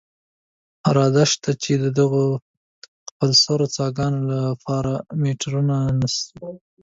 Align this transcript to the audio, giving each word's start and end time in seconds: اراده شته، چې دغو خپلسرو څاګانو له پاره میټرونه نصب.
اراده 0.89 1.23
شته، 1.31 1.51
چې 1.63 1.71
دغو 1.99 2.25
خپلسرو 3.09 3.65
څاګانو 3.77 4.19
له 4.31 4.41
پاره 4.63 4.95
میټرونه 5.21 5.75
نصب. 5.99 6.29